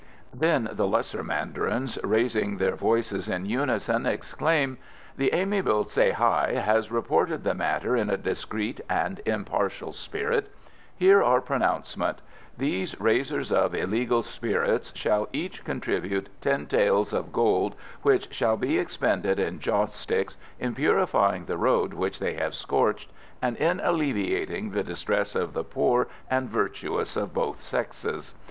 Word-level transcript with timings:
Then 0.33 0.67
the 0.71 0.87
lesser 0.87 1.21
mandarins, 1.23 1.99
raising 2.03 2.57
their 2.57 2.75
voices 2.75 3.29
in 3.29 3.45
unison, 3.45 4.07
exclaim, 4.07 4.79
"The 5.15 5.31
amiable 5.31 5.83
Tsay 5.85 6.09
hi 6.09 6.53
has 6.53 6.91
reported 6.91 7.43
the 7.43 7.53
matter 7.53 7.95
in 7.95 8.09
a 8.09 8.17
discreet 8.17 8.81
and 8.89 9.21
impartial 9.27 9.93
spirit. 9.93 10.51
Hear 10.97 11.21
our 11.21 11.39
pronouncement: 11.39 12.19
These 12.57 12.99
raisers 12.99 13.51
of 13.51 13.75
illegal 13.75 14.23
spirits 14.23 14.91
shall 14.95 15.29
each 15.31 15.63
contribute 15.63 16.29
ten 16.41 16.65
taels 16.65 17.13
of 17.13 17.31
gold, 17.31 17.75
which 18.01 18.33
shall 18.33 18.57
be 18.57 18.79
expended 18.79 19.37
in 19.37 19.59
joss 19.59 19.93
sticks, 19.93 20.35
in 20.59 20.73
purifying 20.73 21.45
the 21.45 21.59
road 21.59 21.93
which 21.93 22.17
they 22.17 22.33
have 22.33 22.55
scorched, 22.55 23.11
and 23.39 23.55
in 23.57 23.79
alleviating 23.83 24.71
the 24.71 24.81
distress 24.83 25.35
of 25.35 25.53
the 25.53 25.63
poor 25.63 26.07
and 26.27 26.49
virtuous 26.49 27.15
of 27.15 27.35
both 27.35 27.61
sexes. 27.61 28.33